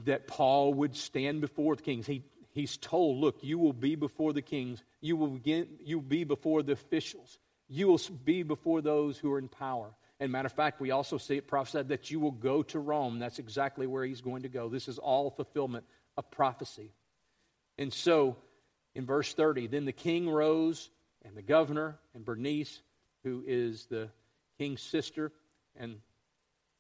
[0.05, 2.07] that Paul would stand before the kings.
[2.07, 4.83] He, he's told, look, you will be before the kings.
[5.01, 7.39] You will, begin, you will be before the officials.
[7.69, 9.91] You will be before those who are in power.
[10.19, 13.19] And matter of fact, we also see it prophesied that you will go to Rome.
[13.19, 14.69] That's exactly where he's going to go.
[14.69, 15.85] This is all fulfillment
[16.17, 16.93] of prophecy.
[17.79, 18.37] And so,
[18.95, 20.91] in verse 30, then the king rose,
[21.25, 22.83] and the governor, and Bernice,
[23.25, 24.09] who is the
[24.59, 25.33] king's sister,
[25.77, 25.97] and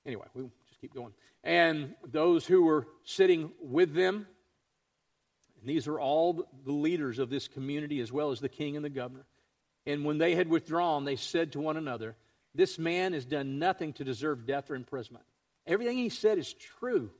[0.04, 0.44] anyway, we
[0.80, 1.12] keep going.
[1.42, 4.26] And those who were sitting with them,
[5.60, 8.84] and these are all the leaders of this community, as well as the king and
[8.84, 9.26] the governor.
[9.86, 12.16] And when they had withdrawn, they said to one another,
[12.54, 15.24] This man has done nothing to deserve death or imprisonment.
[15.66, 17.10] Everything he said is true.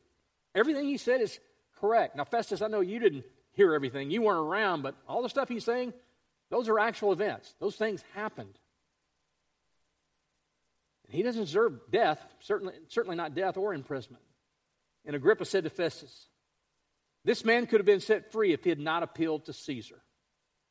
[0.55, 1.39] Everything he said is
[1.81, 2.17] correct.
[2.17, 4.11] Now, Festus, I know you didn't hear everything.
[4.11, 5.93] You weren't around, but all the stuff he's saying,
[6.51, 7.55] those are actual events.
[7.61, 8.59] Those things happened.
[11.11, 14.23] And he doesn't deserve death, certainly, certainly not death or imprisonment.
[15.05, 16.29] And Agrippa said to Festus,
[17.25, 20.01] This man could have been set free if he had not appealed to Caesar.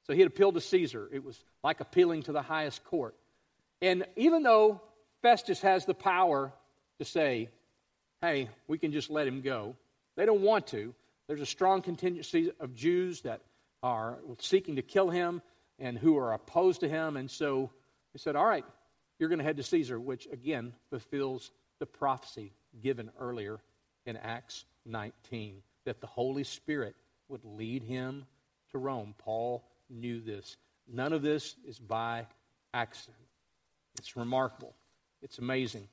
[0.03, 1.09] So he had appealed to Caesar.
[1.11, 3.15] It was like appealing to the highest court.
[3.81, 4.81] And even though
[5.21, 6.53] Festus has the power
[6.99, 7.49] to say,
[8.21, 9.75] hey, we can just let him go,
[10.15, 10.95] they don't want to.
[11.27, 13.41] There's a strong contingency of Jews that
[13.83, 15.41] are seeking to kill him
[15.79, 17.17] and who are opposed to him.
[17.17, 17.71] And so
[18.13, 18.65] he said, all right,
[19.19, 23.59] you're going to head to Caesar, which again fulfills the prophecy given earlier
[24.05, 26.95] in Acts 19 that the Holy Spirit
[27.27, 28.25] would lead him
[28.71, 29.13] to Rome.
[29.17, 30.57] Paul knew this.
[30.91, 32.25] None of this is by
[32.73, 33.17] accident.
[33.97, 34.73] It's remarkable.
[35.21, 35.87] It's amazing.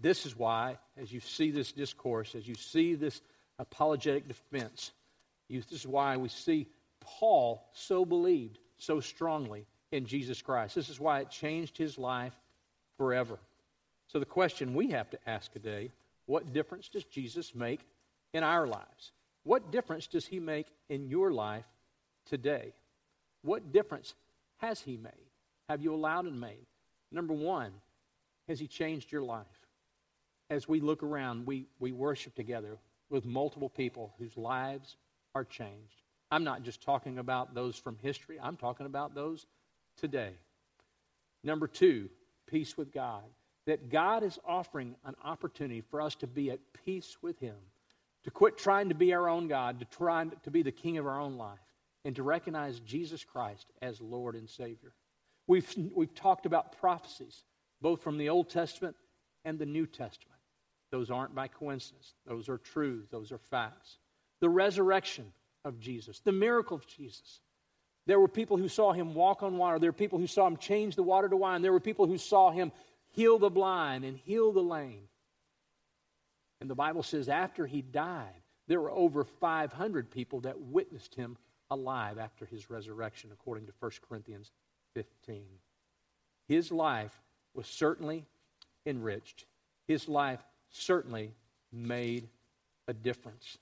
[0.00, 3.20] This is why, as you see this discourse, as you see this
[3.58, 4.92] apologetic defense,
[5.48, 6.68] you, this is why we see
[7.00, 10.74] Paul so believed so strongly in Jesus Christ.
[10.74, 12.32] This is why it changed his life
[13.02, 13.36] forever.
[14.06, 15.90] So, the question we have to ask today
[16.26, 17.80] what difference does Jesus make
[18.32, 19.10] in our lives?
[19.42, 21.64] What difference does he make in your life
[22.26, 22.74] today?
[23.42, 24.14] What difference
[24.58, 25.26] has He made?
[25.68, 26.66] Have you allowed Him made?
[27.10, 27.72] Number one,
[28.46, 29.46] has He changed your life?
[30.48, 32.78] As we look around, we, we worship together
[33.10, 34.96] with multiple people whose lives
[35.34, 36.02] are changed.
[36.30, 39.44] I'm not just talking about those from history, I'm talking about those
[39.96, 40.34] today.
[41.42, 42.08] Number two,
[42.52, 43.24] peace with God.
[43.66, 47.56] That God is offering an opportunity for us to be at peace with Him,
[48.24, 51.06] to quit trying to be our own God, to try to be the king of
[51.06, 51.58] our own life
[52.04, 54.92] and to recognize Jesus Christ as Lord and Savior.
[55.46, 57.44] We've, we've talked about prophecies,
[57.80, 58.96] both from the Old Testament
[59.44, 60.38] and the New Testament.
[60.90, 63.98] Those aren't by coincidence, those are truths, those are facts.
[64.40, 65.32] The resurrection
[65.64, 67.40] of Jesus, the miracle of Jesus.
[68.06, 69.78] There were people who saw him walk on water.
[69.78, 71.62] There were people who saw him change the water to wine.
[71.62, 72.72] There were people who saw him
[73.10, 75.08] heal the blind and heal the lame.
[76.60, 81.36] And the Bible says after he died, there were over 500 people that witnessed him
[81.70, 84.50] alive after his resurrection, according to 1 Corinthians
[84.94, 85.44] 15.
[86.48, 87.20] His life
[87.54, 88.26] was certainly
[88.86, 89.46] enriched,
[89.86, 91.34] his life certainly
[91.72, 92.28] made
[92.88, 93.58] a difference.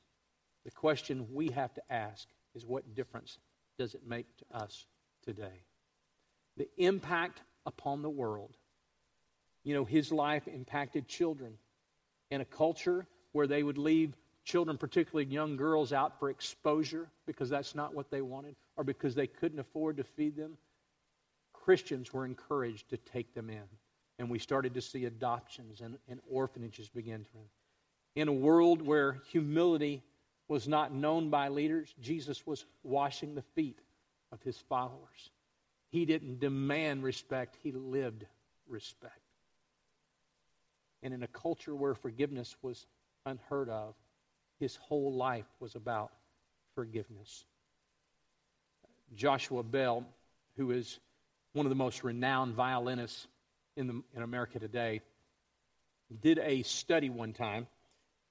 [0.64, 3.38] The question we have to ask is what difference
[3.80, 4.84] does it make to us
[5.24, 5.64] today?
[6.58, 8.54] The impact upon the world.
[9.64, 11.54] You know, his life impacted children
[12.30, 14.14] in a culture where they would leave
[14.44, 19.14] children, particularly young girls, out for exposure because that's not what they wanted or because
[19.14, 20.58] they couldn't afford to feed them,
[21.54, 23.64] Christians were encouraged to take them in.
[24.18, 27.38] And we started to see adoptions and, and orphanages begin to.
[28.14, 30.02] In a world where humility
[30.50, 33.78] was not known by leaders, Jesus was washing the feet
[34.32, 35.30] of his followers.
[35.90, 38.26] He didn't demand respect, he lived
[38.66, 39.20] respect.
[41.04, 42.84] And in a culture where forgiveness was
[43.24, 43.94] unheard of,
[44.58, 46.10] his whole life was about
[46.74, 47.44] forgiveness.
[49.14, 50.04] Joshua Bell,
[50.56, 50.98] who is
[51.52, 53.28] one of the most renowned violinists
[53.76, 55.00] in, the, in America today,
[56.20, 57.68] did a study one time,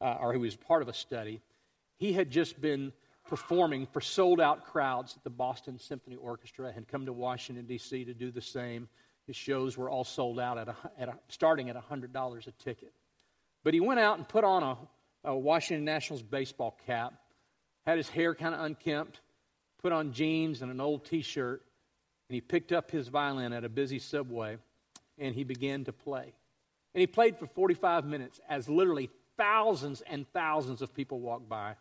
[0.01, 1.41] uh, or he was part of a study.
[1.99, 2.91] He had just been
[3.27, 8.05] performing for sold out crowds at the Boston Symphony Orchestra, had come to Washington, D.C.
[8.05, 8.89] to do the same.
[9.27, 12.93] His shows were all sold out at, a, at a, starting at $100 a ticket.
[13.63, 14.77] But he went out and put on a
[15.23, 17.13] a Washington Nationals baseball cap,
[17.85, 19.21] had his hair kind of unkempt,
[19.81, 21.63] put on jeans and an old t shirt,
[22.29, 24.57] and he picked up his violin at a busy subway
[25.17, 26.33] and he began to play.
[26.93, 31.75] And he played for 45 minutes as literally thousands and thousands of people walked by.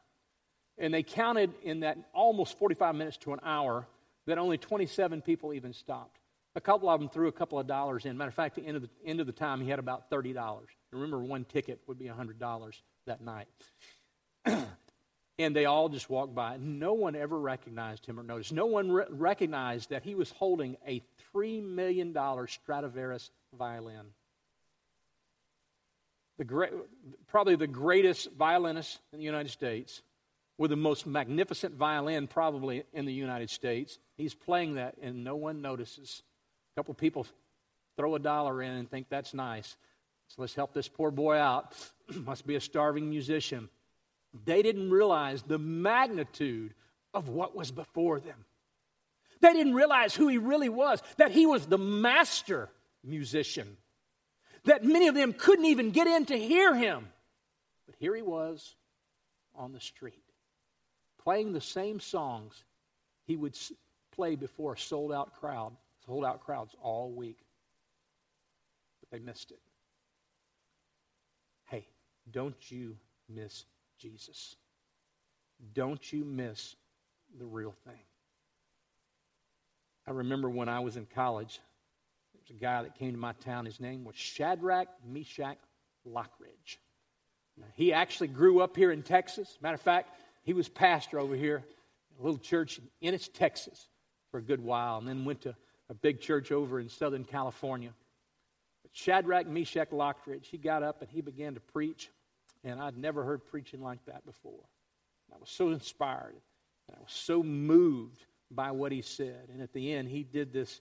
[0.79, 3.87] And they counted in that almost 45 minutes to an hour
[4.27, 6.19] that only 27 people even stopped.
[6.55, 8.17] A couple of them threw a couple of dollars in.
[8.17, 10.61] Matter of fact, the end of the, end of the time, he had about $30.
[10.93, 12.73] Remember, one ticket would be $100
[13.07, 13.49] that night.
[15.41, 16.57] And they all just walked by.
[16.59, 18.53] No one ever recognized him or noticed.
[18.53, 21.01] No one re- recognized that he was holding a
[21.33, 22.13] $3 million
[22.49, 24.07] Stradivarius violin.
[26.39, 26.73] The great,
[27.29, 30.03] probably the greatest violinist in the United States,
[30.59, 33.99] with the most magnificent violin probably in the United States.
[34.17, 36.23] He's playing that and no one notices.
[36.75, 37.27] A couple people
[37.97, 39.77] throw a dollar in and think that's nice.
[40.29, 41.75] So let's help this poor boy out.
[42.15, 43.69] Must be a starving musician.
[44.45, 46.75] They didn't realize the magnitude
[47.15, 48.45] of what was before them.
[49.41, 52.69] They didn't realize who he really was, that he was the master
[53.05, 53.77] musician,
[54.65, 57.09] that many of them couldn't even get in to hear him.
[57.87, 58.75] But here he was
[59.55, 60.23] on the street,
[61.29, 62.65] playing the same songs
[63.27, 63.55] he would
[64.17, 65.77] play before a sold out crowd,
[66.07, 67.37] sold out crowds all week.
[69.01, 69.61] But they missed it.
[71.67, 71.87] Hey,
[72.31, 72.97] don't you
[73.29, 73.67] miss
[73.99, 74.57] Jesus.
[75.75, 76.77] Don't you miss
[77.39, 78.01] the real thing.
[80.07, 81.61] I remember when I was in college,
[82.33, 83.67] there was a guy that came to my town.
[83.67, 85.59] His name was Shadrach Meshach
[86.07, 86.79] Lockridge.
[87.59, 89.59] Now, he actually grew up here in Texas.
[89.61, 90.09] Matter of fact,
[90.49, 91.63] he was pastor over here,
[92.19, 93.87] a little church in Ennis, Texas,
[94.31, 95.55] for a good while, and then went to
[95.91, 97.91] a big church over in Southern California.
[98.83, 102.09] But Shadrach Meshach Lockridge, he got up and he began to preach.
[102.65, 104.65] And I'd never heard preaching like that before.
[105.31, 106.41] I was so inspired.
[106.89, 109.51] And I was so moved by what he said.
[109.53, 110.81] And at the end, he did this,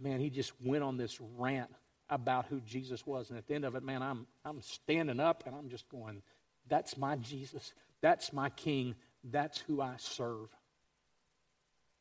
[0.00, 1.70] man, he just went on this rant
[2.10, 3.30] about who Jesus was.
[3.30, 6.20] And at the end of it, man, I'm, I'm standing up and I'm just going,
[6.68, 7.72] that's my Jesus.
[8.04, 8.96] That's my King.
[9.24, 10.50] That's who I serve.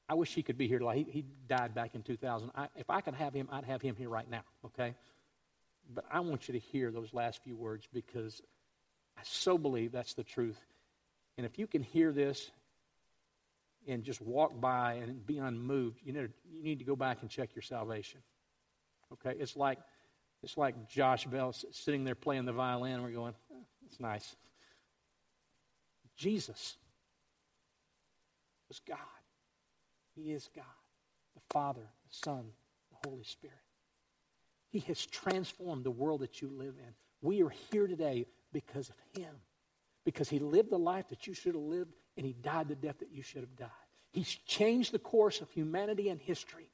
[0.10, 0.82] I wish he could be here.
[0.92, 2.52] He, he died back in 2000.
[2.54, 4.96] I, if I could have him, I'd have him here right now, okay?
[5.96, 8.42] But I want you to hear those last few words because
[9.18, 10.60] I so believe that's the truth.
[11.38, 12.52] And if you can hear this
[13.88, 17.30] and just walk by and be unmoved, you, know, you need to go back and
[17.30, 18.20] check your salvation.
[19.14, 19.38] Okay?
[19.40, 19.80] It's like,
[20.44, 23.36] it's like Josh Bell sitting there playing the violin and we're going,
[23.86, 24.36] it's nice.
[26.16, 26.76] Jesus
[28.68, 28.98] was God.
[30.16, 30.64] He is God,
[31.36, 32.46] the Father, the Son,
[32.92, 33.56] the Holy Spirit.
[34.70, 36.94] He has transformed the world that you live in.
[37.22, 39.34] We are here today because of Him.
[40.06, 43.00] Because He lived the life that you should have lived, and He died the death
[43.00, 43.70] that you should have died.
[44.12, 46.70] He's changed the course of humanity and history.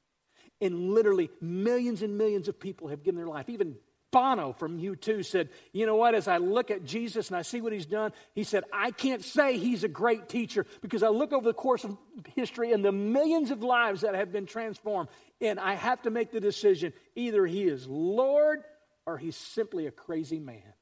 [0.62, 3.48] And literally, millions and millions of people have given their life.
[3.48, 3.78] Even
[4.12, 6.16] Bono from U2 said, You know what?
[6.16, 9.24] As I look at Jesus and I see what he's done, he said, I can't
[9.24, 11.98] say he's a great teacher because I look over the course of
[12.36, 15.10] history and the millions of lives that have been transformed,
[15.42, 18.64] and I have to make the decision either he is Lord
[19.06, 20.74] or he's simply a crazy man.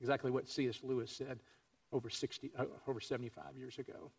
[0.00, 0.80] Exactly what C.S.
[0.82, 1.38] Lewis said
[1.92, 4.10] over, 60, uh, over 75 years ago.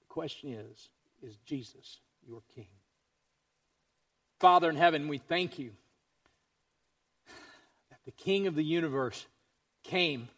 [0.00, 0.90] The question is
[1.22, 2.68] Is Jesus your King?
[4.38, 5.72] Father in heaven, we thank you
[8.04, 9.26] the King of the universe,
[9.84, 10.28] came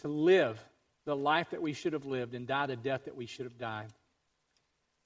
[0.00, 0.62] to live
[1.04, 3.58] the life that we should have lived and die the death that we should have
[3.58, 3.88] died.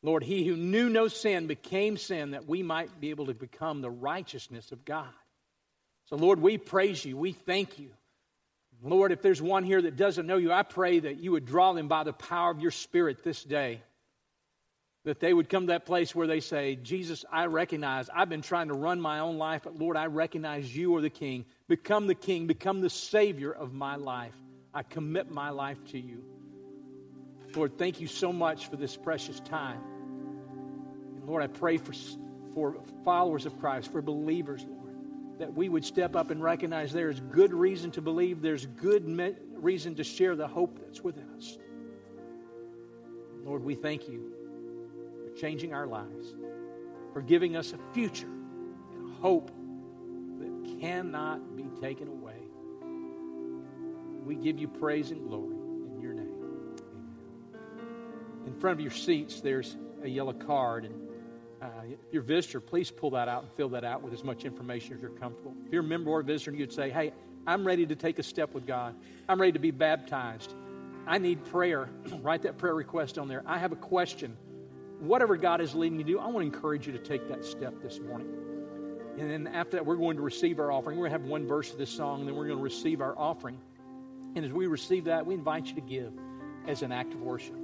[0.02, 3.80] Lord, he who knew no sin became sin that we might be able to become
[3.80, 5.08] the righteousness of God.
[6.06, 7.16] So, Lord, we praise you.
[7.16, 7.90] We thank you.
[8.82, 11.72] Lord, if there's one here that doesn't know you, I pray that you would draw
[11.72, 13.80] them by the power of your Spirit this day
[15.06, 18.42] that they would come to that place where they say, Jesus, I recognize I've been
[18.42, 21.44] trying to run my own life, but Lord, I recognize you are the King.
[21.68, 24.34] Become the King, become the Savior of my life.
[24.74, 26.24] I commit my life to you.
[27.54, 29.80] Lord, thank you so much for this precious time.
[31.14, 31.92] And Lord, I pray for,
[32.52, 37.10] for followers of Christ, for believers, Lord, that we would step up and recognize there
[37.10, 41.28] is good reason to believe, there's good me- reason to share the hope that's within
[41.36, 41.58] us.
[43.44, 44.35] Lord, we thank you
[45.36, 46.34] changing our lives,
[47.12, 48.28] for giving us a future
[48.94, 49.50] and hope
[50.38, 52.34] that cannot be taken away.
[54.24, 56.32] We give you praise and glory in your name.
[56.42, 56.76] Amen.
[58.46, 60.84] In front of your seats, there's a yellow card.
[60.84, 60.94] And
[61.62, 64.24] uh, if you're a visitor, please pull that out and fill that out with as
[64.24, 65.54] much information as you're comfortable.
[65.66, 67.12] If you're a member or a visitor you'd say, hey,
[67.46, 68.96] I'm ready to take a step with God,
[69.28, 70.52] I'm ready to be baptized.
[71.06, 71.88] I need prayer.
[72.20, 73.44] Write that prayer request on there.
[73.46, 74.36] I have a question
[75.00, 77.44] whatever God is leading you to do, I want to encourage you to take that
[77.44, 78.28] step this morning.
[79.18, 80.98] And then after that, we're going to receive our offering.
[80.98, 83.00] We're going to have one verse of this song, and then we're going to receive
[83.00, 83.58] our offering.
[84.34, 86.12] And as we receive that, we invite you to give
[86.66, 87.56] as an act of worship.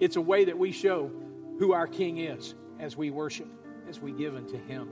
[0.00, 1.10] It's a way that we show
[1.58, 3.48] who our King is as we worship,
[3.88, 4.88] as we give unto Him.